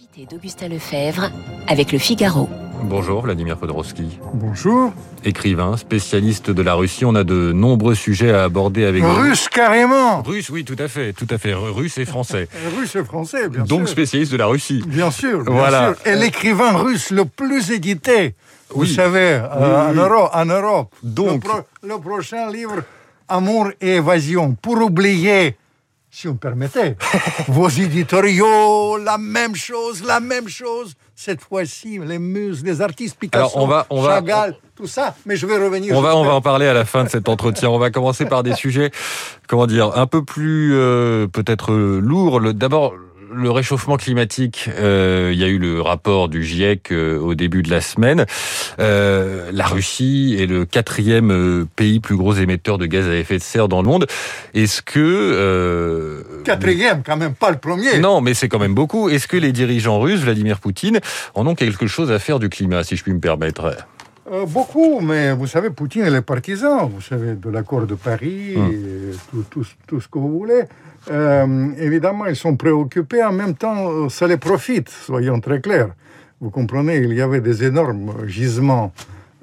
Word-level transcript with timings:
L'invité 0.00 0.32
d'Augustin 0.32 0.68
Lefebvre 0.68 1.30
avec 1.66 1.90
le 1.92 1.98
Figaro. 1.98 2.48
Bonjour 2.84 3.22
Vladimir 3.22 3.56
Podorowski. 3.56 4.18
Bonjour. 4.34 4.92
Écrivain, 5.24 5.76
spécialiste 5.76 6.50
de 6.50 6.62
la 6.62 6.74
Russie, 6.74 7.04
on 7.04 7.14
a 7.16 7.24
de 7.24 7.50
nombreux 7.52 7.94
sujets 7.96 8.30
à 8.32 8.44
aborder 8.44 8.84
avec 8.84 9.02
vous. 9.02 9.12
Russe 9.14 9.48
carrément 9.48 10.22
Russe, 10.22 10.50
oui, 10.50 10.64
tout 10.64 10.76
à 10.78 10.86
fait, 10.86 11.12
tout 11.14 11.26
à 11.30 11.38
fait. 11.38 11.52
Russe 11.54 11.98
et 11.98 12.04
français. 12.04 12.48
Russe 12.78 12.94
et 12.94 13.02
français, 13.04 13.48
bien 13.48 13.64
Donc 13.64 13.80
sûr. 13.80 13.88
spécialiste 13.88 14.30
de 14.30 14.36
la 14.36 14.46
Russie. 14.46 14.84
Bien 14.86 15.10
sûr, 15.10 15.42
bien 15.42 15.52
Voilà. 15.54 15.94
sûr. 15.94 16.12
Et 16.12 16.16
l'écrivain 16.16 16.72
russe 16.76 17.10
le 17.10 17.24
plus 17.24 17.70
édité, 17.72 18.34
vous 18.70 18.82
Oui. 18.82 18.94
savez, 18.94 19.40
euh, 19.42 19.48
Oui, 19.58 19.64
en, 19.66 19.90
oui. 19.92 19.98
Europe, 19.98 20.30
en 20.32 20.44
Europe. 20.44 20.94
Donc- 21.02 21.44
Le, 21.44 21.48
pro- 21.50 21.66
le 21.82 21.98
prochain 21.98 22.50
livre, 22.52 22.82
Amour 23.30 23.70
et 23.80 23.96
évasion, 23.96 24.54
pour 24.62 24.80
oublier, 24.80 25.56
si 26.10 26.26
vous 26.26 26.34
me 26.34 26.38
permettez, 26.38 26.96
vos 27.48 27.68
éditoriaux, 27.68 28.96
la 28.98 29.18
même 29.18 29.54
chose, 29.54 30.02
la 30.04 30.20
même 30.20 30.48
chose. 30.48 30.94
Cette 31.14 31.40
fois-ci, 31.40 31.98
les 31.98 32.18
muses, 32.18 32.62
les 32.64 32.80
artistes, 32.80 33.16
Picasso, 33.18 33.50
Alors, 33.56 33.56
on 33.56 33.66
va- 33.66 33.86
on 33.90 34.00
va- 34.02 34.14
Chagall, 34.16 34.56
tout 34.76 34.86
ça. 34.86 35.14
Mais 35.26 35.36
je 35.36 35.46
vais 35.46 35.56
revenir. 35.58 35.96
On 35.96 36.00
va, 36.00 36.16
on 36.16 36.24
va 36.24 36.32
en 36.34 36.40
parler 36.40 36.66
à 36.66 36.72
la 36.74 36.84
fin 36.84 37.02
de 37.04 37.08
cet 37.08 37.28
entretien. 37.28 37.68
On 37.70 37.78
va 37.78 37.90
commencer 37.90 38.24
par 38.24 38.42
des 38.44 38.54
sujets, 38.54 38.90
comment 39.48 39.66
dire, 39.66 39.96
un 39.98 40.06
peu 40.06 40.24
plus 40.24 40.74
euh, 40.74 41.26
peut-être 41.26 41.72
euh, 41.72 41.98
lourds. 42.00 42.40
D'abord, 42.54 42.94
le 43.32 43.50
réchauffement 43.50 43.96
climatique. 43.96 44.68
euh, 44.78 45.30
il 45.32 45.38
y 45.38 45.44
a 45.44 45.48
eu 45.48 45.58
le 45.58 45.80
rapport 45.80 46.28
du 46.28 46.44
GIEC 46.44 46.92
euh, 46.92 47.18
au 47.18 47.34
début 47.34 47.62
de 47.62 47.70
la 47.70 47.80
semaine. 47.80 48.24
Euh, 48.78 49.50
la 49.52 49.66
Russie 49.66 50.36
est 50.38 50.46
le 50.46 50.64
quatrième 50.64 51.30
euh, 51.30 51.66
pays 51.76 52.00
plus 52.00 52.16
gros 52.16 52.34
émetteur 52.34 52.78
de 52.78 52.86
gaz 52.86 53.06
à 53.06 53.14
effet 53.16 53.38
de 53.38 53.42
serre 53.42 53.68
dans 53.68 53.82
le 53.82 53.88
monde. 53.88 54.06
Est-ce 54.54 54.82
que 54.82 54.98
euh, 54.98 56.22
Quatrième, 56.44 57.02
quand 57.04 57.16
même, 57.16 57.34
pas 57.34 57.50
le 57.50 57.58
premier. 57.58 57.98
non, 57.98 58.20
mais 58.20 58.34
c'est 58.34 58.48
quand 58.48 58.58
même 58.58 58.74
beaucoup. 58.74 59.08
Est-ce 59.08 59.28
que 59.28 59.36
les 59.36 59.52
dirigeants 59.52 60.00
russes, 60.00 60.20
Vladimir 60.20 60.58
Poutine, 60.58 61.00
en 61.34 61.46
ont 61.46 61.54
quelque 61.54 61.86
chose 61.86 62.10
à 62.10 62.18
faire 62.18 62.38
du 62.38 62.48
climat, 62.48 62.84
si 62.84 62.96
je 62.96 63.02
puis 63.02 63.12
me 63.12 63.20
permettre? 63.20 63.76
Euh, 64.30 64.44
beaucoup, 64.46 65.00
mais 65.00 65.32
vous 65.32 65.46
savez, 65.46 65.70
Poutine 65.70 66.02
est 66.02 66.10
le 66.10 66.20
partisan, 66.22 66.86
vous 66.86 67.00
savez, 67.00 67.34
de 67.34 67.48
l'accord 67.48 67.86
de 67.86 67.94
Paris, 67.94 68.52
et 68.52 69.12
tout, 69.30 69.44
tout, 69.50 69.64
tout 69.86 70.00
ce 70.00 70.08
que 70.08 70.18
vous 70.18 70.38
voulez. 70.38 70.64
Euh, 71.10 71.68
évidemment, 71.78 72.26
ils 72.26 72.36
sont 72.36 72.54
préoccupés, 72.56 73.22
en 73.24 73.32
même 73.32 73.54
temps, 73.54 73.90
euh, 73.90 74.08
ça 74.10 74.26
les 74.26 74.36
profite, 74.36 74.90
soyons 74.90 75.40
très 75.40 75.60
clairs. 75.60 75.90
Vous 76.40 76.50
comprenez, 76.50 76.96
il 76.98 77.14
y 77.14 77.22
avait 77.22 77.40
des 77.40 77.64
énormes 77.64 78.12
gisements 78.26 78.92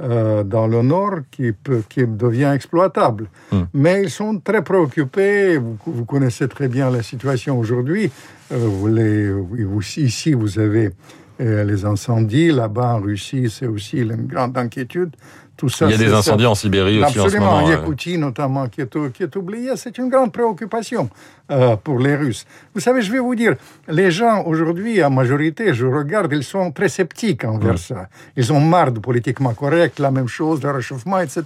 euh, 0.02 0.44
dans 0.44 0.68
le 0.68 0.82
nord 0.82 1.16
qui, 1.32 1.52
peut, 1.52 1.82
qui 1.90 2.06
devient 2.06 2.52
exploitable. 2.54 3.28
Hum. 3.52 3.68
Mais 3.74 4.04
ils 4.04 4.10
sont 4.12 4.38
très 4.40 4.62
préoccupés, 4.62 5.58
vous, 5.58 5.78
vous 5.86 6.06
connaissez 6.06 6.48
très 6.48 6.68
bien 6.68 6.92
la 6.92 7.02
situation 7.02 7.58
aujourd'hui. 7.58 8.12
Euh, 8.52 8.88
les- 8.90 10.04
ici, 10.04 10.34
vous 10.34 10.60
avez 10.60 10.92
les 11.40 11.86
incendies, 11.86 12.52
là-bas 12.52 12.96
en 12.96 13.00
Russie, 13.02 13.50
c'est 13.50 13.68
aussi 13.68 13.98
une 13.98 14.28
grande 14.28 14.58
inquiétude. 14.58 15.16
Tout 15.58 15.70
ça, 15.70 15.86
Il 15.86 15.92
y 15.92 15.94
a 15.94 15.98
des 15.98 16.12
incendies 16.14 16.46
en 16.46 16.56
Sibérie 16.56 17.02
aussi 17.02 17.18
en 17.18 17.24
ce 17.24 17.28
Absolument, 17.28 17.46
moment. 17.46 17.66
en 17.66 17.70
euh. 17.70 17.72
Yakoutie 17.72 18.18
notamment, 18.18 18.68
qui 18.68 18.82
est, 18.82 19.12
qui 19.14 19.24
est 19.24 19.76
c'est 19.78 19.98
une 19.98 20.10
grande 20.10 20.34
préoccupation 20.34 21.10
euh, 21.50 21.78
pour 21.78 22.00
les 22.00 22.16
Russes. 22.16 22.46
Vous 22.74 22.82
savez, 22.82 23.02
je 23.02 23.10
vais 23.10 23.20
vous 23.20 23.36
dire, 23.36 23.56
les 23.88 24.12
gens 24.12 24.44
aujourd'hui, 24.46 25.02
en 25.02 25.10
majorité, 25.12 25.74
je 25.74 25.86
regarde, 25.86 26.34
ils 26.34 26.44
sont 26.44 26.72
très 26.72 26.90
sceptiques 26.90 27.46
envers 27.46 27.78
ça. 27.80 28.10
Ils 28.36 28.52
ont 28.52 28.60
marre 28.60 28.92
de 28.92 29.00
politiquement 29.00 29.54
correct, 29.54 30.00
la 30.00 30.12
même 30.12 30.28
chose, 30.28 30.62
le 30.62 30.72
réchauffement, 30.72 31.20
etc. 31.20 31.44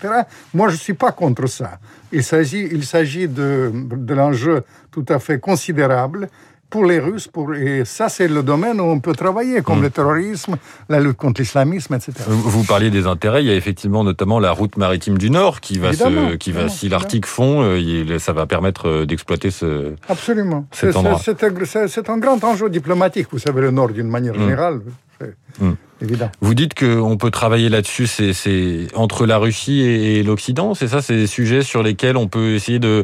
Moi, 0.56 0.70
je 0.70 0.74
ne 0.74 0.80
suis 0.80 0.94
pas 0.96 1.12
contre 1.12 1.46
ça. 1.46 1.78
Il 2.12 2.24
s'agit, 2.24 2.68
il 2.72 2.86
s'agit 2.86 3.28
de, 3.28 3.72
de 3.74 4.14
l'enjeu 4.16 4.64
tout 4.92 5.06
à 5.10 5.20
fait 5.20 5.40
considérable 5.40 6.30
pour 6.70 6.86
les 6.86 7.00
Russes, 7.00 7.28
pour, 7.28 7.54
et 7.56 7.84
ça, 7.86 8.10
c'est 8.10 8.28
le 8.28 8.44
domaine 8.44 8.80
où 8.80 8.84
on 8.84 9.00
peut 9.00 9.14
travailler, 9.14 9.62
comme 9.62 9.82
le 9.82 9.90
terrorisme, 9.90 10.58
la 10.88 11.00
lutte 11.00 11.18
contre 11.18 11.42
l'islamisme, 11.42 11.96
etc. 11.96 12.14
Vous 12.28 12.64
parliez 12.64 12.90
des 12.92 13.08
intérêts. 13.08 13.44
Il 13.44 13.48
y 13.48 13.52
a 13.52 13.56
effectivement 13.56 14.04
notamment 14.04 14.40
la 14.40 14.52
route 14.52 14.78
maritime 14.78 15.18
du 15.18 15.30
Nord 15.32 15.62
qui 15.62 15.80
va 15.80 15.94
se, 15.94 16.36
qui 16.36 16.52
va, 16.52 16.70
si 16.70 16.88
l'Arctique 16.90 17.26
fond, 17.26 17.62
euh, 17.64 18.20
ça 18.20 18.34
va 18.34 18.46
permettre 18.46 18.88
euh, 18.88 19.06
d'exploiter 19.06 19.50
ce. 19.52 19.94
Absolument. 20.08 20.68
cet 20.72 20.92
C'est- 20.92 20.98
endroit. 20.98 21.20
C'est 21.24 21.40
c'est 21.40 21.46
un, 21.46 21.66
c'est- 21.66 21.88
c'est 21.88 22.10
un 22.10 22.18
grand 22.18 22.44
enjeu 22.44 22.70
diplomatique, 22.70 23.28
vous 23.32 23.40
savez, 23.40 23.62
le 23.62 23.72
Nord 23.72 23.90
d'une 23.90 24.08
manière 24.10 24.34
générale. 24.36 24.82
C'est 25.20 25.36
Mm. 25.60 25.74
évident. 26.02 26.32
Vous 26.40 26.54
dites 26.54 26.74
qu'on 26.80 27.18
peut 27.18 27.32
travailler 27.32 27.68
là-dessus. 27.68 28.08
C'est, 28.08 28.32
c'est 28.32 28.88
entre 28.96 29.26
la 29.26 29.38
Russie 29.38 29.82
et, 29.82 30.20
et 30.20 30.24
l'Occident. 30.24 30.74
C'est 30.76 30.88
ça, 30.88 31.02
c'est 31.02 31.16
des 31.16 31.28
sujets 31.28 31.62
sur 31.62 31.84
lesquels 31.84 32.16
on 32.16 32.28
peut 32.28 32.54
essayer 32.54 32.80
de 32.80 33.04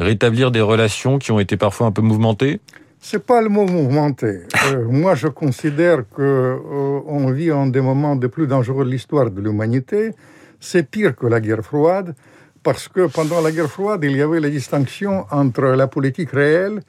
rétablir 0.00 0.50
des 0.50 0.60
relations 0.60 1.18
qui 1.18 1.30
ont 1.30 1.38
été 1.38 1.56
parfois 1.56 1.86
un 1.86 1.92
peu 1.92 2.02
mouvementées? 2.02 2.60
C'est 3.04 3.26
pas 3.26 3.42
le 3.42 3.48
mot 3.48 3.66
mouvementé. 3.66 4.42
Euh, 4.66 4.86
moi, 4.88 5.16
je 5.16 5.26
considère 5.26 6.04
que 6.16 6.22
euh, 6.22 7.00
on 7.06 7.32
vit 7.32 7.50
en 7.50 7.66
des 7.66 7.80
moments 7.80 8.14
de 8.14 8.28
plus 8.28 8.46
dangereux 8.46 8.84
de 8.84 8.90
l'histoire 8.90 9.28
de 9.28 9.40
l'humanité. 9.40 10.12
C'est 10.60 10.88
pire 10.88 11.16
que 11.16 11.26
la 11.26 11.40
guerre 11.40 11.64
froide, 11.64 12.14
parce 12.62 12.86
que 12.86 13.08
pendant 13.08 13.40
la 13.40 13.50
guerre 13.50 13.68
froide, 13.68 14.04
il 14.04 14.16
y 14.16 14.22
avait 14.22 14.38
la 14.38 14.48
distinction 14.48 15.26
entre 15.32 15.64
la 15.64 15.88
politique 15.88 16.30
réelle 16.30 16.80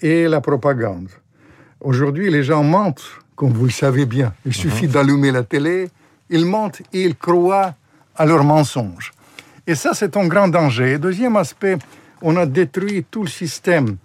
et 0.00 0.28
la 0.28 0.40
propagande. 0.40 1.08
Aujourd'hui, 1.80 2.30
les 2.30 2.44
gens 2.44 2.62
mentent, 2.62 3.04
comme 3.34 3.52
vous 3.52 3.64
le 3.64 3.72
savez 3.72 4.06
bien. 4.06 4.32
Il 4.46 4.54
suffit 4.54 4.86
d'allumer 4.86 5.32
la 5.32 5.42
télé, 5.42 5.88
ils 6.30 6.46
mentent 6.46 6.82
et 6.92 7.02
ils 7.02 7.16
croient 7.16 7.74
à 8.14 8.26
leurs 8.26 8.44
mensonges. 8.44 9.10
Et 9.66 9.74
ça, 9.74 9.92
c'est 9.92 10.16
un 10.16 10.28
grand 10.28 10.46
danger. 10.46 10.98
Deuxième 10.98 11.36
aspect, 11.36 11.78
on 12.22 12.36
a 12.36 12.46
détruit 12.46 13.04
tout 13.10 13.24
le 13.24 13.28
système. 13.28 13.96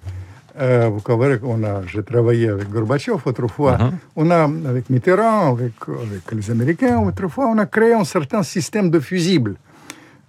Euh, 0.59 0.89
vous 0.89 0.99
savez 0.99 1.39
a, 1.63 1.81
j'ai 1.87 2.03
travaillé 2.03 2.49
avec 2.49 2.69
Gorbatchev 2.69 3.17
autrefois. 3.25 3.77
On 4.15 4.29
a, 4.29 4.43
avec 4.43 4.89
Mitterrand, 4.89 5.51
avec, 5.51 5.73
avec 5.87 6.31
les 6.31 6.51
Américains 6.51 6.99
autrefois, 6.99 7.47
on 7.47 7.57
a 7.57 7.65
créé 7.65 7.93
un 7.93 8.03
certain 8.03 8.43
système 8.43 8.89
de 8.89 8.99
fusibles, 8.99 9.55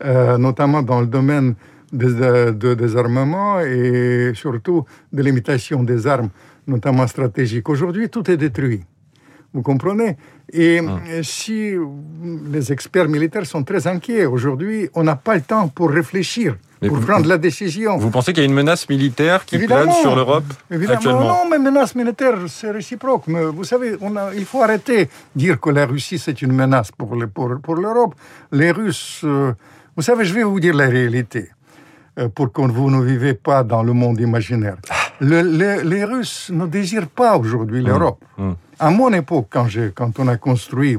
euh, 0.04 0.38
notamment 0.38 0.82
dans 0.82 1.00
le 1.00 1.06
domaine 1.06 1.54
des 1.92 2.12
de, 2.14 2.50
de 2.52 2.74
désarmement 2.74 3.60
et 3.60 4.32
surtout 4.34 4.84
de 5.12 5.22
l'imitation 5.22 5.82
des 5.82 6.06
armes, 6.06 6.30
notamment 6.66 7.06
stratégiques. 7.06 7.68
Aujourd'hui, 7.68 8.08
tout 8.08 8.28
est 8.30 8.36
détruit. 8.38 8.82
Vous 9.52 9.62
comprenez? 9.62 10.16
Et 10.52 10.80
euh, 10.80 11.22
si 11.22 11.74
les 12.50 12.72
experts 12.72 13.08
militaires 13.08 13.46
sont 13.46 13.62
très 13.62 13.86
inquiets 13.86 14.24
aujourd'hui, 14.24 14.88
on 14.94 15.04
n'a 15.04 15.16
pas 15.16 15.36
le 15.36 15.42
temps 15.42 15.68
pour 15.68 15.90
réfléchir, 15.90 16.56
Mais 16.84 16.88
pour 16.90 16.98
vous- 16.98 17.06
prendre 17.06 17.26
la 17.28 17.38
décision. 17.38 17.96
Vous 17.98 18.10
pensez 18.10 18.32
qu'il 18.32 18.42
y 18.42 18.46
a 18.46 18.48
une 18.48 18.54
menace 18.54 18.88
militaire 18.88 19.44
qui 19.44 19.56
Évidemment. 19.56 19.82
plane 19.90 19.94
sur 20.02 20.14
l'Europe 20.16 20.44
Évidemment, 20.70 21.20
non, 21.20 21.48
mais 21.50 21.58
menace 21.58 21.94
militaire, 21.94 22.36
c'est 22.48 22.70
réciproque. 22.70 23.24
Mais 23.26 23.44
vous 23.44 23.64
savez, 23.64 23.96
on 24.00 24.14
a, 24.16 24.32
il 24.34 24.44
faut 24.44 24.62
arrêter 24.62 25.04
de 25.06 25.10
dire 25.34 25.60
que 25.60 25.70
la 25.70 25.86
Russie, 25.86 26.18
c'est 26.18 26.40
une 26.42 26.52
menace 26.52 26.90
pour, 26.92 27.16
le- 27.16 27.26
pour, 27.26 27.50
pour 27.62 27.76
l'Europe. 27.76 28.14
Les 28.52 28.70
Russes, 28.70 29.20
euh, 29.24 29.52
vous 29.96 30.02
savez, 30.02 30.24
je 30.24 30.34
vais 30.34 30.42
vous 30.44 30.60
dire 30.60 30.74
la 30.74 30.86
réalité, 30.86 31.48
euh, 32.18 32.28
pour 32.28 32.52
que 32.52 32.60
vous 32.62 32.90
ne 32.90 33.02
vivez 33.02 33.34
pas 33.34 33.62
dans 33.62 33.82
le 33.82 33.92
monde 33.92 34.20
imaginaire. 34.20 34.76
Le- 35.20 35.42
le- 35.42 35.82
les 35.82 36.04
Russes 36.04 36.50
ne 36.52 36.66
désirent 36.66 37.08
pas 37.08 37.36
aujourd'hui 37.38 37.82
l'Europe. 37.82 38.22
mmh. 38.38 38.50
À 38.80 38.90
mon 38.90 39.12
époque, 39.12 39.46
quand, 39.50 39.68
quand 39.94 40.18
on 40.18 40.26
a 40.26 40.36
construit, 40.36 40.98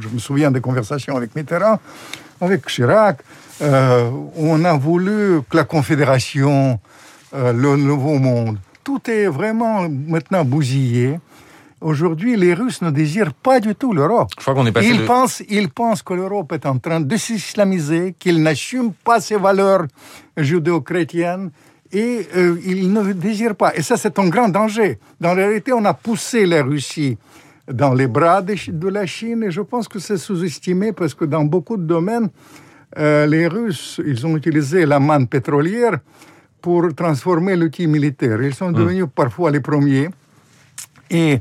je 0.00 0.08
me 0.08 0.18
souviens 0.18 0.50
des 0.50 0.62
conversations 0.62 1.14
avec 1.16 1.36
Mitterrand, 1.36 1.78
avec 2.40 2.66
Chirac, 2.66 3.18
euh, 3.60 4.10
on 4.36 4.64
a 4.64 4.74
voulu 4.76 5.40
que 5.48 5.56
la 5.56 5.64
Confédération, 5.64 6.80
euh, 7.34 7.52
le 7.52 7.76
nouveau 7.76 8.18
monde, 8.18 8.58
tout 8.84 9.00
est 9.10 9.26
vraiment 9.26 9.88
maintenant 9.88 10.44
bousillé. 10.44 11.20
Aujourd'hui, 11.80 12.36
les 12.36 12.54
Russes 12.54 12.80
ne 12.82 12.90
désirent 12.90 13.34
pas 13.34 13.58
du 13.58 13.74
tout 13.74 13.92
l'Europe. 13.92 14.28
Je 14.36 14.42
crois 14.42 14.54
qu'on 14.54 14.66
est 14.66 14.72
passé 14.72 14.88
Ils 14.88 14.98
de- 15.00 15.04
pensent, 15.04 15.42
ils 15.48 15.68
pensent 15.68 16.02
que 16.02 16.14
l'Europe 16.14 16.52
est 16.52 16.64
en 16.66 16.78
train 16.78 17.00
de 17.00 17.16
s'islamiser, 17.16 18.14
qu'il 18.18 18.40
n'assume 18.42 18.92
pas 19.04 19.20
ses 19.20 19.36
valeurs 19.36 19.84
judéo-chrétiennes 20.36 21.50
et 21.92 22.26
euh, 22.36 22.56
ils 22.64 22.92
ne 22.92 23.12
désirent 23.12 23.56
pas. 23.56 23.74
Et 23.74 23.82
ça, 23.82 23.96
c'est 23.96 24.18
un 24.18 24.28
grand 24.28 24.48
danger. 24.48 24.98
Dans 25.20 25.34
la 25.34 25.46
réalité, 25.46 25.72
on 25.72 25.84
a 25.84 25.94
poussé 25.94 26.46
la 26.46 26.62
Russie 26.62 27.18
dans 27.70 27.94
les 27.94 28.06
bras 28.06 28.42
de 28.42 28.88
la 28.88 29.06
Chine 29.06 29.42
et 29.44 29.50
je 29.50 29.60
pense 29.60 29.88
que 29.88 29.98
c'est 29.98 30.16
sous-estimé 30.18 30.92
parce 30.92 31.14
que 31.14 31.24
dans 31.24 31.44
beaucoup 31.44 31.76
de 31.76 31.84
domaines, 31.84 32.28
euh, 32.98 33.26
les 33.26 33.46
Russes, 33.46 34.00
ils 34.04 34.26
ont 34.26 34.36
utilisé 34.36 34.86
la 34.86 34.98
manne 35.00 35.26
pétrolière 35.26 35.98
pour 36.60 36.94
transformer 36.94 37.56
l'outil 37.56 37.86
militaire. 37.86 38.40
Ils 38.42 38.54
sont 38.54 38.70
devenus 38.72 39.06
parfois 39.14 39.50
les 39.50 39.60
premiers. 39.60 40.08
Et 41.10 41.40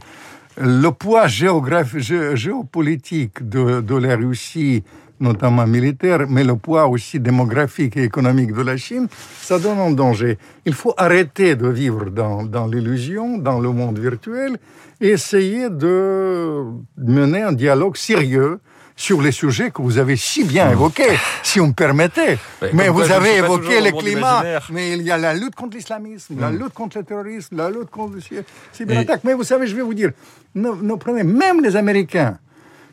le 0.58 0.90
poids 0.90 1.28
gé- 1.28 2.36
géopolitique 2.36 3.48
de, 3.48 3.82
de 3.82 3.96
la 3.96 4.16
Russie, 4.16 4.84
notamment 5.20 5.68
militaire, 5.68 6.26
mais 6.28 6.44
le 6.44 6.56
poids 6.56 6.88
aussi 6.88 7.20
démographique 7.20 7.96
et 7.98 8.04
économique 8.04 8.54
de 8.54 8.62
la 8.64 8.76
Chine, 8.76 9.08
ça 9.42 9.60
donne 9.60 9.78
un 9.80 9.92
danger. 9.92 10.38
Il 10.66 10.74
faut 10.74 10.94
arrêter 10.98 11.56
de 11.56 11.68
vivre 11.68 12.10
dans, 12.10 12.44
dans 12.44 12.66
l'illusion, 12.68 13.38
dans 13.38 13.60
le 13.60 13.70
monde 13.70 14.00
virtuel, 14.00 14.58
et 15.00 15.10
essayer 15.10 15.70
de 15.70 16.64
mener 16.98 17.44
un 17.44 17.54
dialogue 17.54 17.96
sérieux 17.96 18.60
sur 18.96 19.22
les 19.22 19.32
sujets 19.32 19.72
que 19.72 19.82
vous 19.82 19.98
avez 19.98 20.16
si 20.16 20.44
bien 20.44 20.70
Mmh. 20.70 20.72
évoqués, 20.74 21.18
si 21.44 21.60
on 21.60 21.68
me 21.68 21.74
permettait. 21.74 22.38
Mais 22.74 22.86
quoi, 22.88 22.92
vous 22.92 23.12
avez 23.12 23.38
évoqué 23.38 23.82
le 23.82 23.92
climat, 23.92 24.44
mais 24.72 24.94
il 24.94 25.02
y 25.04 25.12
a 25.12 25.18
la 25.18 25.34
lutte 25.34 25.56
contre 25.56 25.78
l'islamisme, 25.78 26.40
la 26.40 26.52
Mm. 26.52 26.58
lutte 26.60 26.74
contre 26.74 26.98
le 27.00 27.04
terrorisme, 27.04 27.56
la 27.58 27.70
lutte 27.70 27.90
contre 27.90 28.16
le 28.16 28.22
cy- 28.22 28.44
cyberattaque. 28.72 29.22
Mais 29.24 29.34
vous 29.34 29.44
savez, 29.44 29.66
je 29.68 29.76
vais 29.76 29.82
vous 29.82 29.94
dire, 29.94 30.12
nos, 30.56 30.76
nos 30.76 30.98
premiers- 30.98 31.24
même 31.24 31.62
les 31.62 31.76
Américains, 31.76 32.38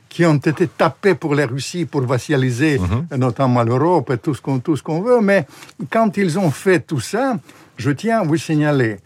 qui 0.08 0.24
ont 0.24 0.36
été 0.36 0.66
tapés 0.68 1.14
pour 1.14 1.34
la 1.34 1.46
Russie 1.46 1.84
pour 1.84 2.00
vassaliser 2.06 2.78
Mhm. 2.78 3.18
notamment 3.18 3.62
l'Europe 3.62 4.10
et 4.10 4.16
tout 4.16 4.34
ce 4.34 4.40
qu'on 4.40 4.58
tout 4.58 4.74
ce 4.74 4.82
qu'on 4.82 5.02
veut. 5.02 5.20
Mais 5.20 5.46
quand 5.90 6.16
ils 6.16 6.38
ont 6.38 6.50
fait 6.50 6.80
tout 6.80 7.00
ça, 7.00 7.36
je 7.76 7.90
tiens 7.90 8.20
à 8.20 8.24
vous 8.24 8.38
signaler, 8.38 8.96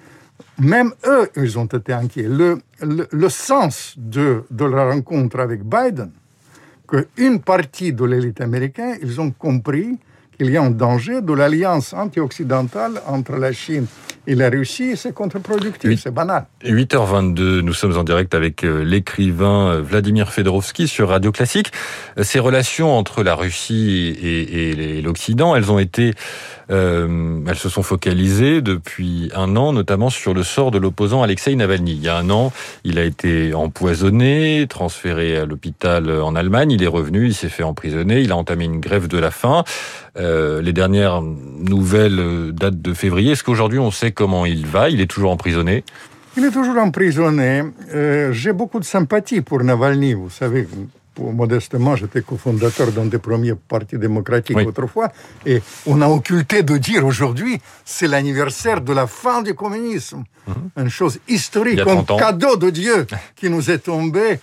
même 0.58 0.92
eux, 1.06 1.28
ils 1.36 1.58
ont 1.58 1.64
été 1.64 1.92
inquiets. 1.92 2.28
Le, 2.28 2.60
le, 2.80 3.08
le 3.10 3.28
sens 3.28 3.94
de, 3.96 4.44
de 4.50 4.64
la 4.64 4.84
rencontre 4.92 5.40
avec 5.40 5.64
Biden, 5.64 6.12
qu'une 6.92 7.40
partie 7.40 7.92
de 7.92 8.04
l'élite 8.04 8.40
américaine, 8.40 8.98
ils 9.02 9.20
ont 9.20 9.30
compris 9.30 9.98
qu'il 10.42 10.52
y 10.52 10.56
a 10.56 10.62
un 10.62 10.70
danger 10.70 11.20
de 11.22 11.32
l'alliance 11.32 11.92
anti-occidentale 11.92 13.00
entre 13.06 13.36
la 13.36 13.52
Chine 13.52 13.86
et 14.28 14.36
la 14.36 14.50
Russie, 14.50 14.96
c'est 14.96 15.12
contre-productif, 15.12 16.00
c'est 16.00 16.14
banal. 16.14 16.44
8h22, 16.64 17.60
nous 17.60 17.72
sommes 17.72 17.96
en 17.98 18.04
direct 18.04 18.34
avec 18.34 18.62
euh, 18.64 18.84
l'écrivain 18.84 19.70
euh, 19.72 19.82
Vladimir 19.82 20.32
Fedorovski 20.32 20.86
sur 20.86 21.08
Radio 21.08 21.32
Classique. 21.32 21.72
Euh, 22.18 22.22
Ces 22.22 22.38
relations 22.38 22.96
entre 22.96 23.24
la 23.24 23.34
Russie 23.34 24.16
et, 24.22 24.70
et 24.70 24.74
les- 24.74 25.02
l'Occident, 25.02 25.56
elles 25.56 25.72
ont 25.72 25.80
été, 25.80 26.12
euh, 26.70 27.40
elles 27.48 27.56
se 27.58 27.68
sont 27.68 27.82
focalisées 27.82 28.62
depuis 28.62 29.28
un 29.34 29.56
an, 29.56 29.72
notamment 29.72 30.08
sur 30.08 30.34
le 30.34 30.44
sort 30.44 30.70
de 30.70 30.78
l'opposant 30.78 31.24
Alexei 31.24 31.56
Navalny. 31.56 31.94
Il 31.94 32.02
y 32.04 32.08
a 32.08 32.16
un 32.16 32.30
an, 32.30 32.52
il 32.84 33.00
a 33.00 33.04
été 33.04 33.54
empoisonné, 33.54 34.66
transféré 34.68 35.36
à 35.36 35.46
l'hôpital 35.46 36.08
en 36.20 36.36
Allemagne. 36.36 36.70
Il 36.70 36.84
est 36.84 36.86
revenu, 36.88 37.26
il 37.26 37.34
s'est 37.34 37.48
fait 37.48 37.64
emprisonner, 37.64 38.20
il 38.20 38.30
a 38.30 38.36
entamé 38.36 38.66
une 38.66 38.78
grève 38.78 39.08
de 39.08 39.18
la 39.18 39.32
faim. 39.32 39.64
Euh, 40.18 40.31
les 40.62 40.72
dernières 40.72 41.20
nouvelles 41.22 42.18
euh, 42.20 42.52
datent 42.52 42.80
de 42.82 42.94
février. 42.94 43.32
Est-ce 43.32 43.44
qu'aujourd'hui 43.44 43.78
on 43.78 43.90
sait 43.90 44.12
comment 44.12 44.44
il 44.46 44.66
va? 44.66 44.88
Il 44.90 45.00
est 45.00 45.06
toujours 45.14 45.30
emprisonné? 45.32 45.84
Il 46.36 46.44
est 46.44 46.50
toujours 46.50 46.78
emprisonné. 46.78 47.62
Euh, 47.94 48.32
J'ai 48.32 48.52
beaucoup 48.52 48.80
de 48.80 48.84
sympathie 48.84 49.40
pour 49.42 49.62
Navalny. 49.62 50.14
Vous 50.14 50.30
savez, 50.30 50.66
pour, 51.14 51.30
modestement, 51.34 51.94
j'étais 51.94 52.22
cofondateur 52.22 52.90
d'un 52.90 53.04
des 53.04 53.18
premiers 53.18 53.54
partis 53.54 53.98
démocratiques 53.98 54.56
Oui. 54.56 54.64
autrefois. 54.64 55.08
Et 55.44 55.60
on 55.86 56.00
a 56.00 56.08
occulté 56.08 56.62
de 56.62 56.78
dire 56.78 57.04
aujourd'hui, 57.04 57.58
c'est 57.84 58.08
l'anniversaire 58.08 58.80
de 58.80 58.94
la 58.94 59.06
fin 59.06 59.42
du 59.42 59.52
communisme. 59.54 60.24
Une 60.78 60.88
chose 60.88 61.18
historique, 61.28 61.80
Mhm. 61.84 61.88
Un 61.88 61.94
30 62.02 62.10
ans. 62.12 62.16
cadeau 62.16 62.56
de 62.56 62.70
Dieu 62.70 63.06
qui 63.36 63.50
nous 63.50 63.70
est 63.70 63.80
tombé. 63.92 64.38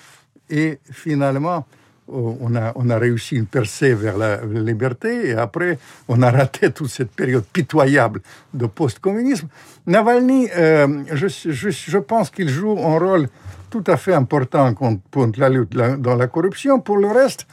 Et 0.51 0.77
finalement, 0.91 1.65
on 2.11 2.55
a, 2.55 2.71
on 2.75 2.89
a 2.89 2.97
réussi 2.97 3.35
une 3.35 3.45
percée 3.45 3.93
vers 3.93 4.17
la 4.17 4.41
liberté 4.45 5.29
et 5.29 5.33
après, 5.33 5.77
on 6.07 6.21
a 6.21 6.31
raté 6.31 6.71
toute 6.77 6.89
cette 6.89 7.11
période 7.11 7.43
pitoyable 7.53 8.21
de 8.53 8.65
post-communisme. 8.65 9.47
Navalny, 9.87 10.49
euh, 10.57 11.03
je, 11.13 11.27
je, 11.27 11.69
je 11.69 11.97
pense 11.97 12.29
qu'il 12.29 12.49
joue 12.49 12.77
un 12.79 12.97
rôle 12.99 13.27
tout 13.69 13.83
à 13.87 13.97
fait 13.97 14.13
important 14.13 14.73
contre, 14.73 15.01
contre 15.11 15.39
la 15.39 15.49
lutte 15.49 15.73
la- 15.75 15.95
dans 15.97 16.15
la 16.15 16.27
corruption. 16.27 16.79
Pour 16.79 16.97
le 16.97 17.07
reste, 17.07 17.45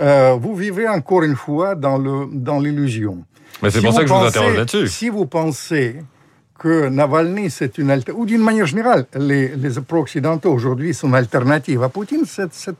euh, 0.00 0.36
vous 0.38 0.54
vivez 0.54 0.88
encore 0.88 1.22
une 1.22 1.36
fois 1.36 1.74
dans 1.74 1.96
le- 1.98 2.28
dans 2.32 2.60
l'illusion. 2.60 3.24
Mais 3.62 3.70
c'est 3.70 3.78
Si 3.80 3.84
pour 3.86 3.94
ça 3.94 4.00
que 4.02 4.08
je 4.08 4.12
vous 4.12 4.20
interroge 4.24 4.56
là-dessus. 4.56 4.88
Si 4.88 5.08
vous 5.08 5.26
pensez 5.26 5.96
que 6.58 6.88
Navalny, 6.88 7.50
c'est 7.50 7.78
une 7.78 7.90
alternative, 7.90 8.20
ou 8.22 8.26
d'une 8.26 8.42
manière 8.42 8.66
générale, 8.66 9.06
les, 9.16 9.48
les 9.56 9.80
pro-occidentaux 9.80 10.52
aujourd'hui 10.52 10.94
sont 10.94 11.12
alternatives 11.12 11.82
à 11.82 11.88
Poutine, 11.88 12.24
c'est- 12.26 12.52
c'est 12.52 12.74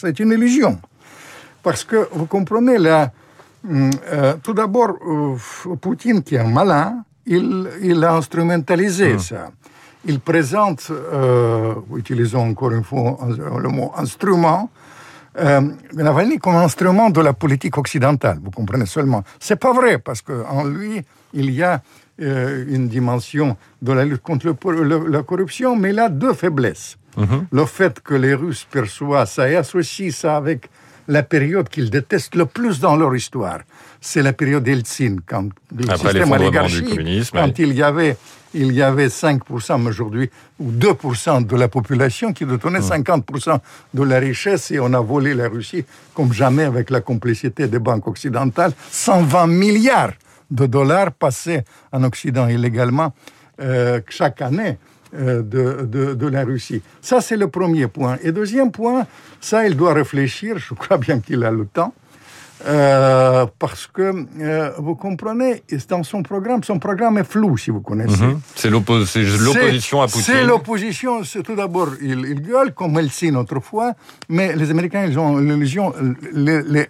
c'est 0.00 0.18
une 0.20 0.32
illusion. 0.32 0.78
Parce 1.62 1.84
que 1.84 2.08
vous 2.12 2.26
comprenez, 2.26 2.78
là, 2.78 3.10
hum, 3.68 3.90
euh, 4.12 4.34
tout 4.42 4.52
d'abord, 4.54 4.90
euh, 5.06 5.76
Poutine, 5.80 6.22
qui 6.22 6.34
est 6.36 6.38
un 6.40 6.48
malin, 6.48 7.02
il, 7.26 7.68
il 7.82 8.04
a 8.04 8.12
instrumentalisé 8.14 9.18
ça. 9.18 9.50
Il 10.04 10.20
présente, 10.20 10.90
euh, 10.92 11.74
utilisons 11.96 12.48
encore 12.50 12.70
une 12.70 12.84
fois 12.84 13.18
le 13.64 13.68
mot 13.68 13.90
instrument, 13.96 14.70
euh, 15.38 15.60
Navalny 15.94 16.38
comme 16.38 16.54
instrument 16.56 17.10
de 17.10 17.20
la 17.20 17.32
politique 17.32 17.76
occidentale. 17.76 18.38
Vous 18.42 18.52
comprenez 18.52 18.86
seulement. 18.86 19.24
C'est 19.40 19.56
pas 19.56 19.72
vrai 19.72 19.98
parce 19.98 20.22
qu'en 20.22 20.64
lui, 20.64 21.02
il 21.34 21.50
y 21.50 21.62
a 21.62 21.82
euh, 22.22 22.64
une 22.68 22.86
dimension 22.88 23.56
de 23.82 23.92
la 23.92 24.04
lutte 24.04 24.22
contre 24.22 24.46
le- 24.46 24.82
le- 24.84 25.08
la 25.08 25.22
corruption, 25.24 25.74
mais 25.76 25.90
il 25.90 25.98
a 25.98 26.08
deux 26.08 26.32
faiblesses. 26.32 26.96
Le 27.50 27.64
fait 27.64 28.00
que 28.00 28.14
les 28.14 28.34
Russes 28.34 28.66
perçoivent 28.70 29.28
ça 29.28 29.48
et 29.48 29.56
associent 29.56 30.10
ça 30.10 30.36
avec 30.36 30.68
la 31.08 31.22
période 31.22 31.68
qu'ils 31.68 31.90
détestent 31.90 32.34
le 32.34 32.46
plus 32.46 32.80
dans 32.80 32.96
leur 32.96 33.14
histoire. 33.14 33.60
C'est 34.00 34.22
la 34.22 34.32
période 34.32 34.66
Eltsine, 34.66 35.20
quand 35.26 35.48
le 35.76 35.84
Après 35.90 36.10
système 36.10 36.32
oligarchique, 36.32 37.00
quand 37.32 37.58
il 37.58 37.72
y 37.74 37.82
avait, 37.82 38.16
il 38.54 38.72
y 38.72 38.82
avait 38.82 39.06
5% 39.06 39.80
mais 39.80 39.90
aujourd'hui, 39.90 40.30
ou 40.58 40.70
2% 40.72 41.46
de 41.46 41.56
la 41.56 41.68
population 41.68 42.32
qui 42.32 42.44
détenait 42.44 42.80
50% 42.80 43.58
de 43.94 44.02
la 44.02 44.18
richesse 44.18 44.70
et 44.70 44.80
on 44.80 44.92
a 44.92 45.00
volé 45.00 45.34
la 45.34 45.48
Russie 45.48 45.84
comme 46.14 46.32
jamais 46.32 46.64
avec 46.64 46.90
la 46.90 47.00
complicité 47.00 47.68
des 47.68 47.78
banques 47.78 48.06
occidentales. 48.06 48.72
120 48.90 49.46
milliards 49.46 50.12
de 50.50 50.66
dollars 50.66 51.12
passés 51.12 51.62
en 51.92 52.04
Occident 52.04 52.48
illégalement 52.48 53.12
euh, 53.60 54.00
chaque 54.08 54.42
année. 54.42 54.78
Euh, 55.18 55.42
de, 55.42 55.84
de, 55.84 56.14
de 56.14 56.26
la 56.26 56.44
Russie. 56.44 56.82
Ça, 57.00 57.20
c'est 57.20 57.36
le 57.36 57.48
premier 57.48 57.86
point. 57.88 58.18
Et 58.22 58.32
deuxième 58.32 58.70
point, 58.70 59.06
ça, 59.40 59.66
il 59.66 59.76
doit 59.76 59.94
réfléchir, 59.94 60.58
je 60.58 60.74
crois 60.74 60.98
bien 60.98 61.20
qu'il 61.20 61.42
a 61.44 61.50
le 61.50 61.66
temps, 61.66 61.92
euh, 62.66 63.44
parce 63.58 63.86
que, 63.86 64.24
euh, 64.40 64.70
vous 64.78 64.94
comprenez, 64.94 65.62
dans 65.90 66.02
son 66.02 66.22
programme, 66.22 66.64
son 66.64 66.78
programme 66.78 67.18
est 67.18 67.24
flou, 67.24 67.56
si 67.58 67.70
vous 67.70 67.80
connaissez. 67.82 68.22
Mhm. 68.24 68.40
C'est 68.54 68.70
l'oppo- 68.70 69.04
c'est 69.04 69.22
l'opposition 69.24 70.00
à 70.02 70.08
C'est- 70.08 70.14
Poutine. 70.18 70.34
C'est 70.34 70.44
l'opposition. 70.44 71.22
C'est 71.24 71.42
tout 71.42 71.54
d'abord, 71.54 71.90
ils, 72.00 72.18
ils 72.26 72.40
gueulent 72.40 72.72
comme 72.72 72.98
Helsinki 72.98 73.36
autrefois, 73.36 73.92
mais 74.30 74.56
les 74.56 74.70
Américains, 74.70 75.04
ils 75.06 75.18
ont 75.18 75.36
l'illusion, 75.36 75.92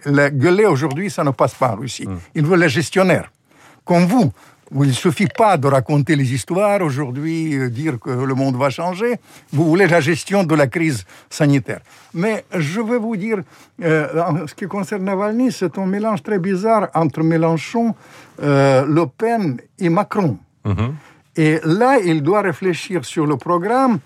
la 0.05 0.29
gueuler 0.29 0.65
aujourd'hui, 0.65 1.09
ça 1.09 1.23
ne 1.23 1.31
passe 1.31 1.53
pas 1.55 1.71
en 1.73 1.75
Russie. 1.75 2.07
Mm. 2.07 2.15
Ils 2.35 2.45
veulent 2.45 2.61
les 2.61 2.69
gestionnaires, 2.69 3.29
comme 3.83 4.05
vous. 4.05 4.31
Il 4.73 4.87
ne 4.87 4.91
suffit 4.91 5.27
pas 5.27 5.55
de 5.57 5.67
raconter 5.67 6.15
les 6.15 6.33
histoires 6.33 6.81
aujourd'hui, 6.81 7.55
euh, 7.55 7.69
dire 7.69 7.97
que 7.99 8.09
le 8.09 8.33
monde 8.35 8.57
va 8.57 8.69
changer. 8.69 9.15
Vous 9.53 9.63
voulez 9.65 9.87
la 9.87 10.01
gestion 10.01 10.43
de 10.43 10.55
la 10.55 10.67
crise 10.67 11.05
sanitaire. 11.29 11.79
Mais 12.13 12.43
je 12.53 12.81
vais 12.81 12.97
vous 12.97 13.15
dire, 13.15 13.39
euh, 13.81 14.21
en 14.21 14.45
ce 14.45 14.53
qui 14.53 14.65
concerne 14.67 15.05
Navalny, 15.05 15.51
c'est 15.53 15.77
un 15.77 15.85
mélange 15.85 16.21
très 16.21 16.37
bizarre 16.39 16.89
entre 16.93 17.23
Mélenchon, 17.23 17.95
euh, 18.43 18.85
Le 18.85 19.05
Pen 19.05 19.57
et 19.79 19.87
Macron. 19.89 20.37
Mhm. 20.65 20.95
Et 21.37 21.59
là, 21.63 21.99
il 21.99 22.21
doit 22.21 22.41
réfléchir 22.41 23.05
sur 23.05 23.25
le 23.25 23.37
programme. 23.37 23.99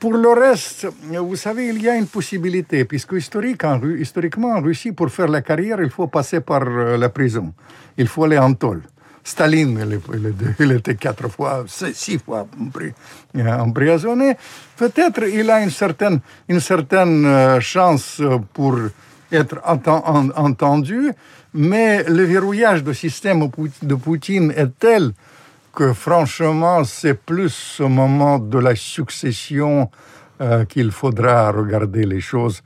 Pour 0.00 0.12
le 0.12 0.28
reste, 0.28 0.86
vous 1.02 1.36
savez, 1.36 1.68
il 1.68 1.80
y 1.80 1.88
a 1.88 1.96
une 1.96 2.08
possibilité, 2.08 2.84
puisque 2.84 3.12
historique, 3.12 3.64
en 3.64 3.78
Ru- 3.78 4.00
historiquement, 4.02 4.50
en 4.52 4.60
Russie, 4.60 4.92
pour 4.92 5.08
faire 5.08 5.28
la 5.28 5.40
carrière, 5.40 5.80
il 5.80 5.88
faut 5.88 6.08
passer 6.08 6.40
par 6.40 6.62
la 6.64 7.08
prison. 7.08 7.54
Il 7.96 8.06
faut 8.06 8.24
aller 8.24 8.36
en 8.36 8.52
tôle. 8.52 8.82
Staline, 9.26 10.00
il, 10.58 10.72
était 10.72 10.96
quatre 10.96 11.28
fois, 11.30 11.64
six 11.66 12.18
fois 12.18 12.46
euh, 13.36 13.58
emprisonné. 13.58 14.36
Peut-être 14.76 15.22
il 15.26 15.50
a 15.50 15.60
une 15.62 15.70
certaine, 15.70 16.20
une 16.46 16.60
certaine 16.60 17.24
euh, 17.24 17.58
chance 17.60 18.18
euh, 18.20 18.38
pour 18.52 18.76
être 19.32 19.56
enten- 19.66 20.02
en- 20.04 20.28
entendu, 20.36 21.10
mais 21.54 22.04
le 22.04 22.24
verrouillage 22.24 22.84
du 22.84 22.92
système 22.94 23.48
de 23.82 23.94
Poutine 23.94 24.52
est 24.54 24.78
tel 24.78 25.12
que 25.74 25.94
franchement, 25.94 26.84
c'est 26.84 27.14
plus 27.14 27.80
au 27.80 27.88
moment 27.88 28.38
de 28.38 28.58
la 28.58 28.76
succession 28.76 29.90
qu'il 30.68 30.90
faudra 30.90 31.50
regarder 31.52 32.04
les 32.04 32.20
choses. 32.20 32.60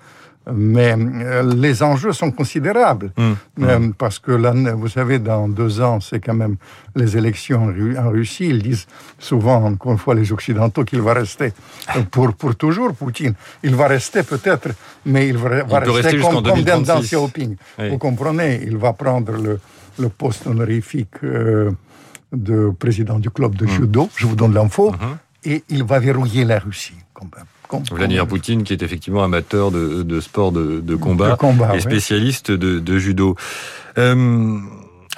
Mais 0.52 0.95
euh, 0.97 1.43
les 1.55 1.83
enjeux 1.83 2.12
sont 2.12 2.31
considérables. 2.31 3.11
Mm. 3.17 3.33
Euh, 3.62 3.90
parce 3.99 4.19
que, 4.19 4.33
là, 4.33 4.52
vous 4.75 4.88
savez, 4.88 5.19
dans 5.19 5.49
deux 5.49 5.81
ans, 5.81 6.00
c'est 6.00 6.21
quand 6.21 6.35
même 6.35 6.57
les 6.97 7.17
élections 7.17 7.64
en, 7.64 7.67
Ru- 7.67 7.97
en 7.99 8.11
Russie. 8.11 8.47
Ils 8.49 8.62
disent 8.62 8.87
souvent, 9.19 9.64
encore 9.64 9.93
une 9.93 9.99
fois, 9.99 10.14
les 10.14 10.33
Occidentaux, 10.33 10.85
qu'il 10.85 11.00
va 11.02 11.12
rester 11.14 11.52
euh, 11.97 12.02
pour, 12.11 12.33
pour 12.35 12.57
toujours, 12.57 12.95
Poutine. 12.95 13.35
Il 13.62 13.75
va 13.75 13.88
rester 13.88 14.23
peut-être, 14.23 14.69
mais 15.05 15.28
il 15.28 15.37
va, 15.37 15.49
rester 15.81 16.19
comme, 16.19 16.35
comme 16.43 16.62
Deng 16.62 16.83
2036. 16.85 17.07
Xiaoping. 17.09 17.57
Oui. 17.78 17.88
Vous 17.90 17.99
comprenez 17.99 18.61
Il 18.64 18.76
va 18.76 18.93
prendre 18.93 19.33
le, 19.33 19.61
le 19.99 20.09
poste 20.09 20.47
honorifique 20.47 21.09
euh, 21.25 21.71
de 22.33 22.71
président 22.78 23.19
du 23.19 23.31
club 23.31 23.55
de 23.55 23.64
Mm. 23.67 23.69
judo, 23.71 24.09
je 24.17 24.26
vous 24.26 24.37
donne 24.37 24.55
l'info, 24.55 24.93
Mhm. 24.93 25.17
et 25.45 25.64
il 25.69 25.83
va 25.85 25.99
verrouiller 25.99 26.45
la 26.45 26.59
Russie. 26.59 26.95
Comme, 27.14 27.31
comme- 27.31 27.43
Vladimir 27.93 28.27
Poutine, 28.27 28.65
qui 28.65 28.73
est 28.73 28.83
effectivement 28.83 29.23
amateur 29.23 29.71
de, 29.71 30.03
de 30.03 30.21
sport 30.21 30.53
de, 30.53 30.81
de 30.81 30.97
combat, 30.97 31.33
De 31.33 31.37
combat, 31.37 31.77
et 31.77 31.81
spécialiste 31.81 32.51
de, 32.51 32.79
de 32.79 32.99
judo. 32.99 33.37
Euh, 33.99 34.59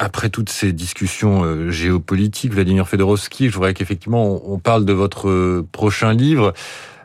après 0.00 0.30
toutes 0.30 0.49
ces 0.49 0.73
discussions 0.73 1.45
euh, 1.45 1.71
géopolitiques, 1.71 2.54
Vladimir 2.54 2.88
Fedorovski, 2.88 3.50
je 3.50 3.54
voudrais 3.54 3.75
qu'effectivement 3.75 4.40
on, 4.50 4.59
parle 4.59 4.87
de 4.87 4.95
votre 4.95 5.28
euh, 5.28 5.66
prochain 5.73 6.14
livre. 6.14 6.54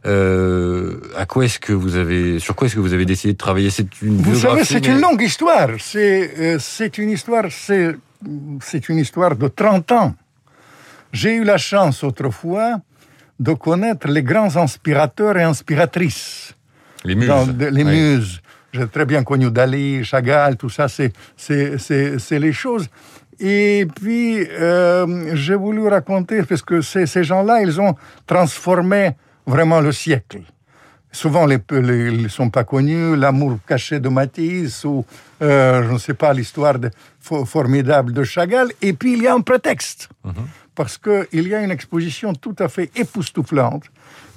Euh, 0.05 1.01
à 1.17 1.25
quoi 1.25 1.45
est-ce 1.45 1.59
que 1.59 1.73
vous 1.73 1.97
avez, 1.97 2.39
sur 2.39 2.55
quoi 2.55 2.67
est-ce 2.67 2.75
que 2.75 2.79
vous 2.79 2.93
avez 2.93 3.05
décidé 3.05 3.33
de 3.33 3.37
travailler? 3.37 3.69
C'est 3.69 4.01
une 4.01 4.21
Vous 4.21 4.35
savez, 4.35 4.63
c'est 4.63 4.87
une 4.87 5.01
longue 5.01 5.21
histoire. 5.21 5.69
C'est, 5.79 6.57
c'est 6.59 6.97
une 6.97 7.09
histoire, 7.09 7.45
c'est, 7.49 7.97
c'est 8.61 8.87
une 8.87 8.99
histoire 8.99 9.35
de 9.35 9.47
30 9.47 9.91
ans. 9.91 10.15
J'ai 11.11 11.35
eu 11.35 11.43
la 11.43 11.57
chance 11.57 12.03
autrefois 12.03 12.79
de 13.39 13.53
connaître 13.53 14.07
les 14.07 14.23
grands 14.23 14.55
inspirateurs 14.55 15.37
et 15.37 15.43
inspiratrices. 15.43 16.53
Les 17.03 17.15
muses. 17.15 17.31
les 17.71 17.83
muses. 17.83 18.41
J'ai 18.73 18.87
très 18.87 19.05
bien 19.05 19.23
connu 19.23 19.51
Dali, 19.51 20.03
Chagall, 20.03 20.57
tout 20.57 20.69
ça, 20.69 20.87
c'est, 20.87 21.13
c'est, 21.37 21.77
c'est, 21.77 22.39
les 22.39 22.51
choses. 22.51 22.89
Et 23.39 23.87
puis, 23.95 24.45
euh, 24.49 25.33
j'ai 25.33 25.55
voulu 25.55 25.87
raconter, 25.87 26.43
parce 26.43 26.61
que 26.61 26.81
ces, 26.81 27.05
ces 27.05 27.23
gens-là, 27.23 27.61
ils 27.61 27.79
ont 27.79 27.95
transformé 28.27 29.11
vraiment 29.45 29.79
le 29.79 29.93
siècle. 29.93 30.41
Souvent, 31.15 31.45
les 31.45 31.59
ne 31.71 32.27
sont 32.27 32.49
pas 32.49 32.65
connus. 32.65 33.15
L'amour 33.15 33.59
caché 33.65 34.01
de 34.01 34.09
Matisse 34.09 34.83
ou, 34.83 35.05
euh, 35.41 35.87
je 35.87 35.93
ne 35.93 35.97
sais 35.97 36.13
pas, 36.13 36.33
l'histoire 36.33 36.75
formidable 37.21 38.11
de 38.11 38.23
Chagall. 38.25 38.69
Et 38.81 38.91
puis, 38.91 39.13
il 39.13 39.21
y 39.23 39.27
a 39.27 39.33
un 39.33 39.39
prétexte. 39.39 40.09
Mhm. 40.25 40.33
Parce 40.75 40.97
qu'il 40.97 41.47
y 41.47 41.55
a 41.55 41.61
une 41.61 41.71
exposition 41.71 42.33
tout 42.33 42.55
à 42.59 42.67
fait 42.67 42.91
époustouflante. 42.95 43.83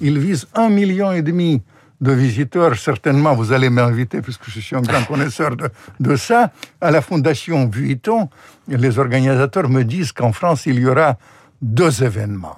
Il 0.01 0.17
vise 0.19 0.47
un 0.55 0.69
million 0.69 1.11
et 1.11 1.21
demi 1.21 1.61
de 2.01 2.11
visiteurs. 2.13 2.77
Certainement, 2.77 3.35
vous 3.35 3.51
allez 3.51 3.69
m'inviter, 3.69 4.21
puisque 4.21 4.49
je 4.49 4.59
suis 4.59 4.75
un 4.75 4.81
grand 4.81 5.03
connaisseur 5.07 5.55
de, 5.55 5.69
de, 5.99 6.15
ça. 6.15 6.51
À 6.79 6.91
la 6.91 7.01
Fondation 7.01 7.67
Vuitton, 7.67 8.29
les 8.67 8.99
organisateurs 8.99 9.69
me 9.69 9.83
disent 9.83 10.13
qu'en 10.13 10.31
France, 10.31 10.65
il 10.65 10.79
y 10.79 10.85
aura 10.85 11.17
deux 11.61 12.03
événements 12.03 12.57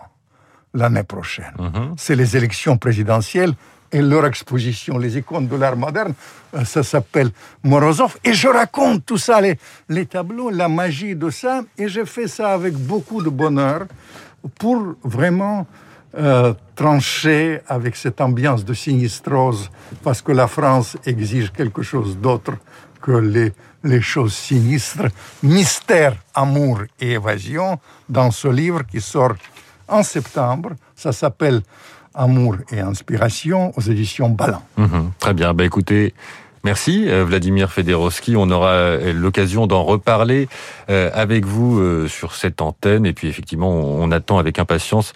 l'année 0.73 1.03
prochaine. 1.03 1.53
Mhm. 1.59 1.95
C'est 1.97 2.15
les 2.15 2.37
élections 2.37 2.77
présidentielles 2.77 3.53
et 3.91 4.01
leur 4.01 4.25
exposition, 4.25 4.97
les 4.97 5.17
icônes 5.17 5.47
de 5.47 5.55
l'art 5.55 5.75
moderne, 5.75 6.13
euh, 6.55 6.63
ça 6.65 6.83
s'appelle 6.83 7.31
Morozov. 7.63 8.17
Et 8.23 8.33
je 8.33 8.47
raconte 8.47 9.05
tout 9.05 9.17
ça, 9.17 9.41
les, 9.41 10.05
tableaux, 10.05 10.49
la 10.49 10.67
magie 10.67 11.15
de 11.15 11.29
ça, 11.29 11.63
et 11.77 11.87
je 11.87 12.05
fais 12.05 12.27
ça 12.27 12.53
avec 12.53 12.73
beaucoup 12.73 13.21
de 13.21 13.29
bonheur 13.29 13.85
pour 14.57 14.95
vraiment 15.03 15.67
euh, 16.17 16.53
trancher 16.75 17.61
avec 17.67 17.95
cette 17.95 18.21
ambiance 18.21 18.65
de 18.65 18.73
sinistrose, 18.73 19.69
parce 20.03 20.21
que 20.21 20.31
la 20.31 20.47
France 20.47 20.97
exige 21.05 21.51
quelque 21.51 21.81
chose 21.81 22.17
d'autre 22.17 22.53
que 23.01 23.11
les 23.83 24.01
choses 24.01 24.33
sinistres. 24.33 25.07
Mystère, 25.41 26.15
amour 26.33 26.81
et 26.99 27.13
évasion, 27.13 27.79
dans 28.07 28.29
ce 28.29 28.47
livre 28.47 28.83
qui 28.85 29.01
sort 29.01 29.33
en 29.87 30.03
septembre, 30.03 30.71
ça 30.95 31.11
s'appelle 31.11 31.61
Amour 32.13 32.57
et 32.71 32.79
inspiration 32.79 33.73
aux 33.77 33.81
éditions 33.81 34.29
Ballant. 34.29 34.61
Mhm. 34.77 35.11
très 35.19 35.33
bien. 35.33 35.53
Bah, 35.53 35.63
écoutez, 35.63 36.13
Merci 36.63 37.09
euh, 37.09 37.25
Vladimir 37.25 37.71
Federowski. 37.71 38.35
On 38.35 38.49
aura 38.51 38.73
euh, 38.73 39.13
l'occasion 39.13 39.65
d'en 39.65 39.83
reparler 39.83 40.47
euh, 40.89 41.09
avec 41.13 41.45
vous 41.45 42.07
sur 42.07 42.35
cette 42.35 42.61
antenne. 42.61 43.05
Et 43.05 43.13
puis 43.13 43.27
effectivement, 43.27 43.69
on 43.71 44.11
attend 44.11 44.37
avec 44.37 44.59
impatience 44.59 45.13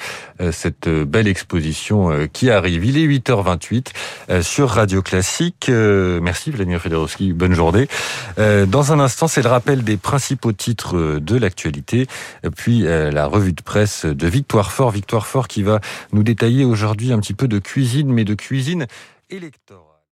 cette 0.51 0.89
belle 0.89 1.27
exposition 1.27 2.27
qui 2.31 2.49
arrive. 2.49 2.85
Il 2.85 2.97
est 2.97 3.05
8h28 3.05 4.41
sur 4.41 4.69
Radio 4.69 5.01
Classique. 5.01 5.69
Merci 5.69 6.51
Vladimir 6.51 6.81
Federowski. 6.81 7.33
Bonne 7.33 7.53
journée. 7.53 7.87
Dans 8.37 8.93
un 8.93 8.99
instant, 8.99 9.27
c'est 9.27 9.41
le 9.41 9.49
rappel 9.49 9.83
des 9.83 9.97
principaux 9.97 10.51
titres 10.51 11.19
de 11.19 11.37
l'actualité. 11.37 12.07
Puis 12.55 12.81
la 12.81 13.25
revue 13.27 13.53
de 13.53 13.61
presse 13.61 14.05
de 14.05 14.27
Victoire 14.27 14.71
Fort. 14.71 14.91
Victoire 14.91 15.27
Fort 15.27 15.47
qui 15.47 15.63
va 15.63 15.79
nous 16.11 16.23
détailler 16.23 16.65
aujourd'hui 16.65 17.11
un 17.11 17.19
petit 17.19 17.33
peu 17.33 17.47
de 17.47 17.59
cuisine, 17.59 18.11
mais 18.11 18.23
de 18.23 18.33
cuisine 18.33 18.87
électorale. 19.29 19.85